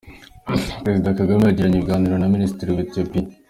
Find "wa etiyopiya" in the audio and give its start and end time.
2.71-3.29